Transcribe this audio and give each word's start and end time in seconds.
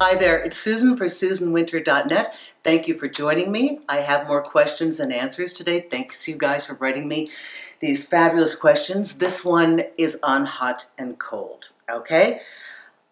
Hi 0.00 0.14
there, 0.14 0.38
it's 0.38 0.56
Susan 0.56 0.96
for 0.96 1.06
SusanWinter.net. 1.06 2.34
Thank 2.62 2.86
you 2.86 2.94
for 2.94 3.08
joining 3.08 3.50
me. 3.50 3.80
I 3.88 3.96
have 3.96 4.28
more 4.28 4.40
questions 4.40 5.00
and 5.00 5.12
answers 5.12 5.52
today. 5.52 5.88
Thanks 5.90 6.28
you 6.28 6.36
guys 6.36 6.64
for 6.64 6.74
writing 6.74 7.08
me 7.08 7.32
these 7.80 8.06
fabulous 8.06 8.54
questions. 8.54 9.14
This 9.14 9.44
one 9.44 9.82
is 9.98 10.16
on 10.22 10.46
hot 10.46 10.86
and 10.98 11.18
cold, 11.18 11.70
okay? 11.90 12.42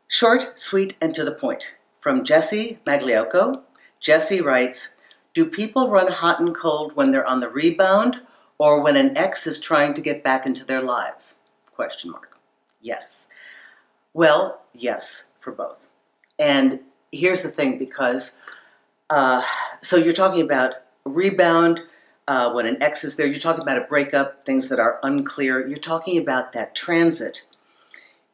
Short, 0.07 0.57
sweet, 0.57 0.97
and 1.01 1.13
to 1.17 1.25
the 1.25 1.33
point. 1.33 1.73
From 1.99 2.23
Jessie 2.23 2.79
Magliocco. 2.87 3.63
Jessie 3.99 4.41
writes, 4.41 4.91
do 5.35 5.45
people 5.45 5.91
run 5.91 6.07
hot 6.07 6.39
and 6.39 6.55
cold 6.55 6.95
when 6.95 7.11
they're 7.11 7.27
on 7.27 7.41
the 7.41 7.51
rebound 7.51 8.21
or 8.59 8.81
when 8.81 8.97
an 8.97 9.19
ex 9.19 9.49
is 9.49 9.59
trying 9.59 9.93
to 9.95 10.01
get 10.01 10.23
back 10.23 10.47
into 10.47 10.65
their 10.65 10.83
lives? 10.83 11.41
Question 11.75 12.13
mark. 12.13 12.39
Yes. 12.81 13.27
Well, 14.15 14.61
yes, 14.73 15.25
for 15.41 15.51
both. 15.51 15.86
And 16.39 16.81
here's 17.13 17.43
the 17.43 17.51
thing 17.51 17.79
because, 17.79 18.33
uh, 19.11 19.43
so 19.81 19.97
you're 19.97 20.13
talking 20.13 20.43
about 20.43 20.75
rebound, 21.05 21.83
uh, 22.29 22.53
when 22.53 22.67
an 22.67 22.83
ex 22.83 23.05
is 23.05 23.17
there, 23.17 23.27
you're 23.27 23.39
talking 23.39 23.63
about 23.63 23.79
a 23.79 23.83
breakup, 23.83 24.45
things 24.45 24.69
that 24.69 24.81
are 24.81 24.99
unclear. 25.03 25.67
You're 25.67 25.77
talking 25.77 26.19
about 26.19 26.53
that 26.53 26.75
transit 26.75 27.45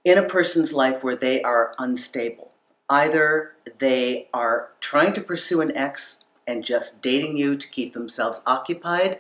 in 0.05 0.19
a 0.19 0.23
person's 0.23 0.73
life 0.73 1.05
where 1.05 1.17
they 1.17 1.43
are 1.43 1.75
unstable. 1.79 2.53
Either 2.89 3.53
they 3.79 4.29
are 4.35 4.71
trying 4.81 5.13
to 5.15 5.21
pursue 5.21 5.61
an 5.61 5.77
ex 5.77 6.25
and 6.47 6.65
just 6.65 7.01
dating 7.03 7.37
you 7.37 7.57
to 7.57 7.69
keep 7.69 7.93
themselves 7.93 8.41
occupied, 8.47 9.19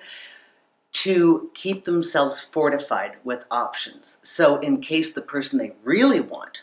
to 0.92 1.50
keep 1.54 1.84
themselves 1.84 2.40
fortified 2.40 3.12
with 3.24 3.44
options. 3.50 4.18
So, 4.22 4.56
in 4.58 4.80
case 4.80 5.12
the 5.12 5.22
person 5.22 5.58
they 5.58 5.72
really 5.84 6.20
want 6.20 6.62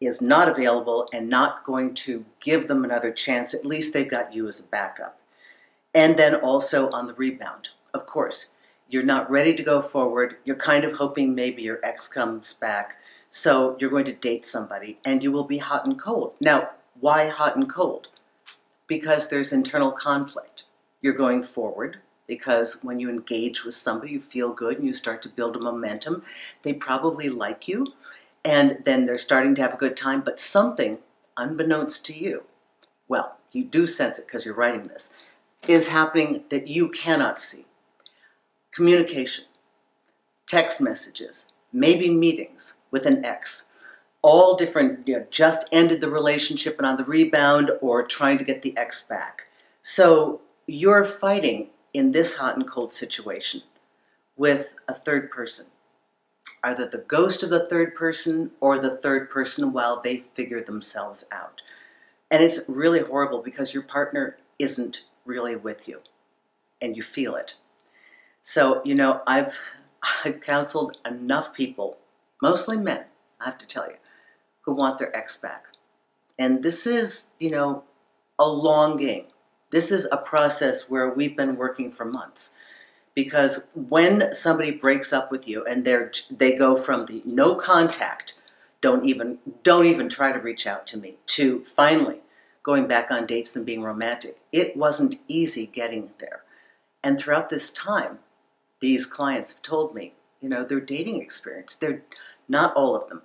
is 0.00 0.20
not 0.20 0.48
available 0.48 1.08
and 1.12 1.28
not 1.28 1.64
going 1.64 1.94
to 1.94 2.24
give 2.40 2.68
them 2.68 2.84
another 2.84 3.12
chance, 3.12 3.52
at 3.52 3.66
least 3.66 3.92
they've 3.92 4.10
got 4.10 4.32
you 4.32 4.48
as 4.48 4.60
a 4.60 4.64
backup. 4.64 5.20
And 5.94 6.16
then 6.16 6.36
also 6.36 6.90
on 6.90 7.06
the 7.06 7.14
rebound, 7.14 7.68
of 7.94 8.06
course. 8.06 8.46
You're 8.88 9.02
not 9.04 9.30
ready 9.30 9.54
to 9.54 9.62
go 9.62 9.80
forward. 9.80 10.36
You're 10.44 10.56
kind 10.56 10.84
of 10.84 10.92
hoping 10.92 11.34
maybe 11.34 11.62
your 11.62 11.78
ex 11.84 12.08
comes 12.08 12.54
back. 12.54 12.96
So 13.30 13.76
you're 13.78 13.90
going 13.90 14.06
to 14.06 14.12
date 14.12 14.46
somebody 14.46 14.98
and 15.04 15.22
you 15.22 15.30
will 15.30 15.44
be 15.44 15.58
hot 15.58 15.84
and 15.84 15.98
cold. 15.98 16.32
Now, 16.40 16.70
why 16.98 17.28
hot 17.28 17.56
and 17.56 17.68
cold? 17.68 18.08
Because 18.88 19.28
there's 19.28 19.52
internal 19.52 19.92
conflict. 19.92 20.64
You're 21.02 21.12
going 21.12 21.42
forward 21.44 21.98
because 22.26 22.82
when 22.82 22.98
you 22.98 23.08
engage 23.08 23.64
with 23.64 23.74
somebody, 23.74 24.12
you 24.12 24.20
feel 24.20 24.52
good 24.52 24.78
and 24.78 24.86
you 24.86 24.94
start 24.94 25.22
to 25.22 25.28
build 25.28 25.56
a 25.56 25.60
momentum. 25.60 26.22
They 26.62 26.72
probably 26.72 27.28
like 27.28 27.68
you 27.68 27.86
and 28.44 28.78
then 28.84 29.06
they're 29.06 29.18
starting 29.18 29.54
to 29.54 29.62
have 29.62 29.74
a 29.74 29.78
good 29.78 29.96
time, 29.96 30.20
but 30.20 30.40
something, 30.40 30.98
unbeknownst 31.36 32.04
to 32.06 32.18
you, 32.18 32.44
well, 33.08 33.36
you 33.52 33.64
do 33.64 33.86
sense 33.86 34.18
it 34.18 34.26
because 34.26 34.44
you're 34.44 34.54
writing 34.54 34.86
this, 34.88 35.12
is 35.68 35.88
happening 35.88 36.44
that 36.48 36.66
you 36.66 36.88
cannot 36.88 37.38
see. 37.38 37.66
Communication, 38.72 39.44
text 40.46 40.80
messages, 40.80 41.46
maybe 41.72 42.08
meetings 42.08 42.74
with 42.90 43.06
an 43.06 43.24
ex, 43.24 43.64
all 44.22 44.56
different, 44.56 45.06
you 45.06 45.16
know, 45.16 45.26
just 45.30 45.66
ended 45.72 46.00
the 46.00 46.08
relationship 46.08 46.76
and 46.78 46.86
on 46.86 46.96
the 46.96 47.04
rebound 47.04 47.70
or 47.80 48.06
trying 48.06 48.38
to 48.38 48.44
get 48.44 48.62
the 48.62 48.76
ex 48.76 49.02
back. 49.02 49.46
So 49.82 50.40
you're 50.66 51.04
fighting 51.04 51.70
in 51.94 52.12
this 52.12 52.34
hot 52.34 52.56
and 52.56 52.66
cold 52.66 52.92
situation 52.92 53.62
with 54.36 54.74
a 54.88 54.94
third 54.94 55.30
person 55.30 55.66
either 56.62 56.86
the 56.86 56.98
ghost 56.98 57.42
of 57.42 57.50
the 57.50 57.66
third 57.66 57.94
person 57.94 58.50
or 58.60 58.78
the 58.78 58.96
third 58.96 59.30
person 59.30 59.72
while 59.72 60.00
they 60.00 60.24
figure 60.34 60.62
themselves 60.62 61.24
out. 61.32 61.62
And 62.30 62.42
it's 62.42 62.60
really 62.68 63.00
horrible 63.00 63.42
because 63.42 63.74
your 63.74 63.82
partner 63.82 64.36
isn't 64.58 65.04
really 65.24 65.56
with 65.56 65.88
you 65.88 66.00
and 66.80 66.96
you 66.96 67.02
feel 67.02 67.34
it. 67.34 67.54
So, 68.42 68.82
you 68.84 68.94
know, 68.94 69.22
I've 69.26 69.52
I've 70.24 70.40
counseled 70.40 70.96
enough 71.06 71.52
people, 71.52 71.98
mostly 72.40 72.76
men, 72.76 73.04
I 73.38 73.44
have 73.44 73.58
to 73.58 73.66
tell 73.66 73.86
you, 73.86 73.96
who 74.62 74.74
want 74.74 74.98
their 74.98 75.14
ex 75.14 75.36
back. 75.36 75.64
And 76.38 76.62
this 76.62 76.86
is, 76.86 77.26
you 77.38 77.50
know, 77.50 77.84
a 78.38 78.48
long 78.48 78.96
game. 78.96 79.26
This 79.70 79.92
is 79.92 80.06
a 80.10 80.16
process 80.16 80.88
where 80.88 81.12
we've 81.12 81.36
been 81.36 81.56
working 81.56 81.92
for 81.92 82.06
months 82.06 82.54
because 83.24 83.66
when 83.74 84.34
somebody 84.34 84.70
breaks 84.70 85.12
up 85.12 85.30
with 85.30 85.46
you 85.46 85.64
and 85.66 85.84
they're 85.84 86.10
they 86.30 86.54
go 86.54 86.74
from 86.74 87.04
the 87.06 87.22
no 87.24 87.54
contact 87.54 88.34
don't 88.80 89.04
even 89.04 89.38
don't 89.62 89.86
even 89.86 90.08
try 90.08 90.32
to 90.32 90.38
reach 90.38 90.66
out 90.66 90.86
to 90.86 90.96
me 90.96 91.16
to 91.26 91.62
finally 91.64 92.20
going 92.62 92.86
back 92.86 93.10
on 93.10 93.26
dates 93.26 93.54
and 93.56 93.66
being 93.66 93.82
romantic 93.82 94.38
it 94.52 94.76
wasn't 94.76 95.16
easy 95.28 95.66
getting 95.66 96.10
there. 96.18 96.42
And 97.02 97.18
throughout 97.18 97.48
this 97.50 97.70
time 97.70 98.18
these 98.80 99.04
clients 99.06 99.52
have 99.52 99.62
told 99.62 99.94
me 99.94 100.14
you 100.40 100.48
know 100.48 100.64
their 100.64 100.80
dating 100.80 101.20
experience 101.20 101.74
they're 101.74 102.02
not 102.48 102.74
all 102.74 102.94
of 102.94 103.08
them 103.08 103.22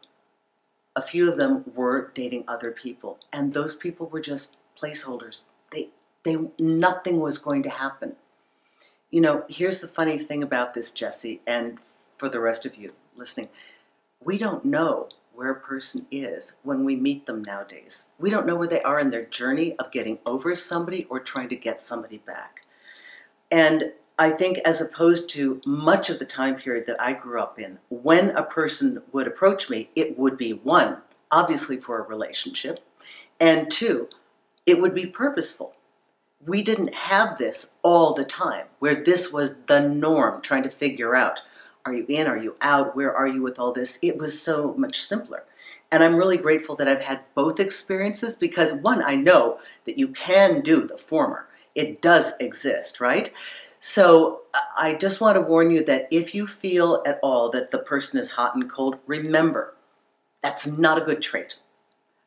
a 0.97 1.01
few 1.01 1.29
of 1.31 1.37
them 1.37 1.63
were 1.73 2.11
dating 2.13 2.43
other 2.47 2.71
people 2.71 3.19
and 3.31 3.53
those 3.53 3.75
people 3.75 4.07
were 4.07 4.21
just 4.21 4.57
placeholders. 4.81 5.45
They 5.71 5.89
they 6.23 6.37
nothing 6.59 7.19
was 7.19 7.37
going 7.37 7.63
to 7.63 7.69
happen 7.69 8.15
you 9.11 9.21
know, 9.21 9.43
here's 9.47 9.79
the 9.79 9.87
funny 9.87 10.17
thing 10.17 10.43
about 10.43 10.73
this, 10.73 10.91
Jessie, 10.91 11.41
and 11.47 11.77
for 12.17 12.29
the 12.29 12.39
rest 12.39 12.65
of 12.65 12.75
you 12.75 12.91
listening. 13.15 13.49
We 14.23 14.37
don't 14.37 14.65
know 14.65 15.09
where 15.33 15.51
a 15.51 15.59
person 15.59 16.05
is 16.11 16.53
when 16.63 16.85
we 16.85 16.95
meet 16.95 17.25
them 17.25 17.43
nowadays. 17.43 18.07
We 18.19 18.29
don't 18.29 18.47
know 18.47 18.55
where 18.55 18.67
they 18.67 18.81
are 18.81 18.99
in 18.99 19.09
their 19.09 19.25
journey 19.25 19.75
of 19.77 19.91
getting 19.91 20.19
over 20.25 20.55
somebody 20.55 21.05
or 21.09 21.19
trying 21.19 21.49
to 21.49 21.55
get 21.55 21.81
somebody 21.81 22.19
back. 22.19 22.61
And 23.51 23.91
I 24.17 24.31
think, 24.31 24.59
as 24.59 24.79
opposed 24.79 25.29
to 25.31 25.61
much 25.65 26.09
of 26.09 26.19
the 26.19 26.25
time 26.25 26.55
period 26.55 26.85
that 26.87 27.01
I 27.01 27.13
grew 27.13 27.39
up 27.41 27.59
in, 27.59 27.77
when 27.89 28.29
a 28.31 28.43
person 28.43 29.01
would 29.11 29.27
approach 29.27 29.69
me, 29.69 29.89
it 29.95 30.17
would 30.17 30.37
be 30.37 30.53
one, 30.53 30.97
obviously 31.31 31.77
for 31.77 31.99
a 31.99 32.07
relationship, 32.07 32.79
and 33.41 33.69
two, 33.69 34.07
it 34.65 34.79
would 34.79 34.95
be 34.95 35.05
purposeful 35.05 35.75
we 36.45 36.61
didn't 36.61 36.93
have 36.93 37.37
this 37.37 37.71
all 37.81 38.13
the 38.13 38.25
time, 38.25 38.65
where 38.79 39.03
this 39.03 39.31
was 39.31 39.55
the 39.67 39.79
norm, 39.79 40.41
trying 40.41 40.63
to 40.63 40.69
figure 40.69 41.15
out 41.15 41.41
are 41.85 41.93
you 41.93 42.05
in, 42.09 42.25
are 42.25 42.37
you 42.37 42.55
out, 42.61 42.95
where 42.95 43.15
are 43.15 43.27
you 43.27 43.43
with 43.43 43.59
all 43.59 43.71
this? 43.71 43.99
It 44.01 44.17
was 44.17 44.41
so 44.41 44.73
much 44.75 45.03
simpler. 45.03 45.43
And 45.91 46.03
I'm 46.03 46.15
really 46.15 46.37
grateful 46.37 46.75
that 46.77 46.87
I've 46.87 47.01
had 47.01 47.21
both 47.35 47.59
experiences 47.59 48.33
because, 48.33 48.73
one, 48.73 49.03
I 49.03 49.15
know 49.15 49.59
that 49.85 49.97
you 49.97 50.07
can 50.07 50.61
do 50.61 50.87
the 50.87 50.97
former, 50.97 51.47
it 51.75 52.01
does 52.01 52.33
exist, 52.39 52.99
right? 52.99 53.31
So 53.81 54.41
uh, 54.55 54.59
I 54.75 54.95
just 54.95 55.21
want 55.21 55.35
to 55.35 55.41
warn 55.41 55.69
you 55.69 55.83
that 55.85 56.07
if 56.09 56.33
you 56.33 56.47
feel 56.47 57.03
at 57.05 57.19
all 57.21 57.51
that 57.51 57.69
the 57.69 57.79
person 57.79 58.19
is 58.19 58.31
hot 58.31 58.55
and 58.55 58.67
cold, 58.69 58.97
remember 59.05 59.75
that's 60.41 60.65
not 60.65 60.97
a 60.97 61.05
good 61.05 61.21
trait, 61.21 61.57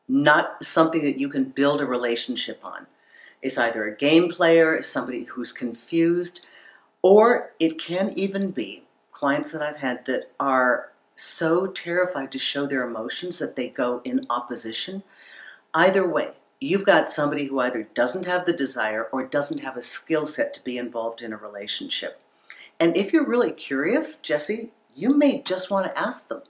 not 0.07 0.65
something 0.65 1.03
that 1.03 1.19
you 1.19 1.29
can 1.29 1.45
build 1.45 1.81
a 1.81 1.87
relationship 1.87 2.61
on 2.65 2.87
is 3.43 3.59
either 3.59 3.87
a 3.87 3.97
game 3.97 4.29
player, 4.29 4.83
somebody 4.83 5.25
who's 5.25 5.53
confused, 5.53 6.41
or 7.03 7.53
it 7.61 7.79
can 7.79 8.13
even 8.17 8.51
be 8.51 8.85
clients 9.13 9.53
that 9.53 9.63
I've 9.63 9.77
had 9.77 10.05
that 10.07 10.31
are 10.39 10.93
so 11.17 11.67
terrified 11.67 12.31
to 12.33 12.39
show 12.39 12.67
their 12.67 12.87
emotions 12.87 13.39
that 13.39 13.57
they 13.57 13.69
go 13.69 14.01
in 14.05 14.27
opposition. 14.31 15.03
Either 15.75 16.09
way, 16.09 16.31
you've 16.61 16.85
got 16.85 17.09
somebody 17.09 17.45
who 17.45 17.61
either 17.61 17.89
doesn't 17.95 18.27
have 18.27 18.47
the 18.47 18.53
desire 18.53 19.09
or 19.13 19.25
doesn't 19.25 19.59
have 19.59 19.77
a 19.77 19.83
skill 19.83 20.27
set 20.27 20.55
to 20.55 20.63
be 20.63 20.79
involved 20.79 21.23
in 21.23 21.33
a 21.33 21.37
relationship. 21.37 22.21
And 22.81 22.97
if 22.97 23.13
you're 23.13 23.27
really 23.27 23.53
curious, 23.53 24.17
Jessie, 24.17 24.71
you 24.95 25.17
may 25.17 25.43
just 25.43 25.71
want 25.71 25.91
to 25.91 25.99
ask 25.99 26.29
them. 26.29 26.43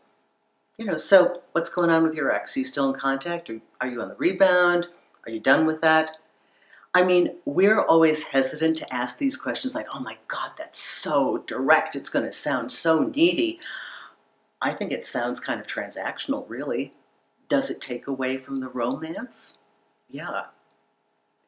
You 0.77 0.85
know, 0.85 0.97
so 0.97 1.43
what's 1.53 1.71
going 1.71 1.91
on 1.91 2.03
with 2.03 2.15
your 2.15 2.31
ex? 2.31 2.57
Are 2.57 2.61
you 2.61 2.65
still 2.65 2.93
in 2.93 3.01
contact? 3.01 3.51
Or 3.51 3.61
are 3.81 3.89
you 3.89 4.01
on 4.01 4.09
the 4.09 4.15
rebound? 4.15 4.89
Are 5.27 5.31
you 5.31 5.41
done 5.41 5.67
with 5.67 5.81
that? 5.83 6.19
I 6.95 7.05
mean, 7.05 7.35
we're 7.45 7.83
always 7.83 8.23
hesitant 8.23 8.79
to 8.79 8.95
ask 8.95 9.19
these 9.19 9.37
questions 9.37 9.75
like, 9.75 9.87
oh 9.95 10.01
my 10.01 10.17
God, 10.27 10.53
that's 10.57 10.79
so 10.79 11.45
direct. 11.47 11.97
It's 11.97 12.11
going 12.11 12.25
to 12.25 12.33
sound 12.33 12.73
so 12.73 13.05
needy. 13.05 13.61
I 14.63 14.73
think 14.73 14.93
it 14.93 15.07
sounds 15.07 15.39
kind 15.39 15.61
of 15.61 15.67
transactional, 15.67 16.45
really. 16.49 16.95
Does 17.49 17.71
it 17.71 17.81
take 17.81 18.07
away 18.07 18.37
from 18.37 18.61
the 18.61 18.69
romance? 18.69 19.59
Yeah. 20.09 20.45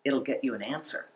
It'll 0.04 0.20
get 0.20 0.44
you 0.44 0.54
an 0.54 0.62
answer. 0.62 1.06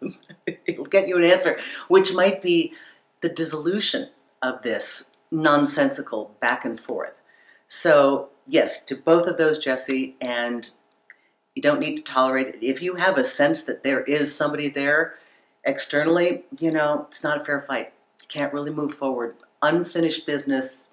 It'll 0.66 0.84
get 0.84 1.08
you 1.08 1.16
an 1.16 1.24
answer, 1.24 1.58
which 1.88 2.12
might 2.12 2.42
be 2.42 2.74
the 3.20 3.28
dissolution 3.28 4.08
of 4.42 4.62
this 4.62 5.10
nonsensical 5.30 6.36
back 6.40 6.64
and 6.64 6.78
forth. 6.78 7.14
So, 7.68 8.28
yes, 8.46 8.84
to 8.84 8.96
both 8.96 9.26
of 9.26 9.38
those, 9.38 9.58
Jessie, 9.58 10.16
and 10.20 10.68
you 11.54 11.62
don't 11.62 11.80
need 11.80 11.96
to 11.96 12.02
tolerate 12.02 12.48
it. 12.48 12.58
If 12.62 12.82
you 12.82 12.94
have 12.94 13.18
a 13.18 13.24
sense 13.24 13.64
that 13.64 13.84
there 13.84 14.02
is 14.02 14.34
somebody 14.34 14.68
there 14.68 15.14
externally, 15.64 16.44
you 16.58 16.70
know, 16.70 17.06
it's 17.08 17.22
not 17.22 17.40
a 17.40 17.44
fair 17.44 17.60
fight. 17.60 17.92
You 18.20 18.28
can't 18.28 18.52
really 18.52 18.70
move 18.70 18.94
forward. 18.94 19.36
Unfinished 19.62 20.26
business, 20.26 20.88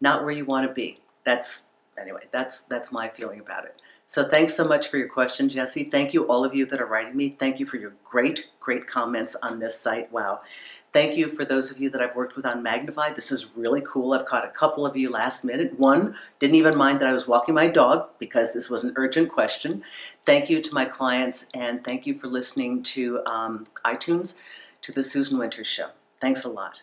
not 0.00 0.24
where 0.24 0.32
you 0.32 0.44
want 0.44 0.66
to 0.66 0.72
be. 0.72 1.00
That's 1.24 1.62
anyway, 2.00 2.22
that's 2.32 2.60
that's 2.60 2.90
my 2.90 3.08
feeling 3.08 3.40
about 3.40 3.64
it. 3.64 3.80
So 4.12 4.28
thanks 4.28 4.52
so 4.52 4.68
much 4.68 4.88
for 4.88 4.98
your 4.98 5.08
question, 5.08 5.48
Jessie. 5.48 5.84
Thank 5.84 6.12
you, 6.12 6.26
all 6.26 6.44
of 6.44 6.54
you 6.54 6.66
that 6.66 6.82
are 6.82 6.86
writing 6.86 7.16
me. 7.16 7.30
Thank 7.30 7.58
you 7.58 7.64
for 7.64 7.78
your 7.78 7.94
great, 8.04 8.50
great 8.60 8.86
comments 8.86 9.34
on 9.42 9.58
this 9.58 9.74
site. 9.80 10.12
Wow. 10.12 10.40
Thank 10.92 11.16
you 11.16 11.28
for 11.28 11.46
those 11.46 11.70
of 11.70 11.80
you 11.80 11.88
that 11.88 12.02
I've 12.02 12.14
worked 12.14 12.36
with 12.36 12.44
on 12.44 12.62
Magnify. 12.62 13.12
This 13.12 13.32
is 13.32 13.56
really 13.56 13.80
cool. 13.86 14.12
I've 14.12 14.26
caught 14.26 14.44
a 14.44 14.50
couple 14.50 14.84
of 14.84 14.98
you 14.98 15.08
last 15.08 15.44
minute. 15.44 15.78
One 15.78 16.14
didn't 16.40 16.56
even 16.56 16.76
mind 16.76 17.00
that 17.00 17.08
I 17.08 17.12
was 17.14 17.26
walking 17.26 17.54
my 17.54 17.68
dog 17.68 18.10
because 18.18 18.52
this 18.52 18.68
was 18.68 18.84
an 18.84 18.92
urgent 18.96 19.32
question. 19.32 19.82
Thank 20.26 20.50
you 20.50 20.60
to 20.60 20.74
my 20.74 20.84
clients 20.84 21.46
and 21.54 21.82
thank 21.82 22.06
you 22.06 22.12
for 22.12 22.26
listening 22.26 22.82
to 22.82 23.24
um, 23.24 23.66
iTunes 23.86 24.34
to 24.82 24.92
the 24.92 25.02
Susan 25.02 25.38
Winters 25.38 25.66
Show. 25.66 25.88
Thanks 26.20 26.44
a 26.44 26.50
lot. 26.50 26.82